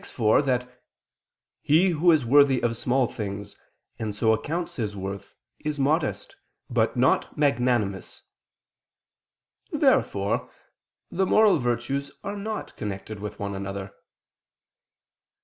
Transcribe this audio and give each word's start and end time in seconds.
iv) 0.17 0.45
that 0.47 0.81
"he 1.61 1.89
who 1.91 2.09
is 2.11 2.25
worthy 2.25 2.59
of 2.63 2.75
small 2.75 3.05
things, 3.05 3.55
and 3.99 4.15
so 4.15 4.33
accounts 4.33 4.77
his 4.77 4.95
worth, 4.97 5.35
is 5.59 5.79
modest, 5.79 6.35
but 6.71 6.97
not 6.97 7.37
magnanimous." 7.37 8.23
Therefore 9.71 10.49
the 11.11 11.27
moral 11.27 11.59
virtues 11.59 12.09
are 12.23 12.35
not 12.35 12.75
connected 12.77 13.19
with 13.19 13.37
one 13.39 13.53
another. 13.53 13.93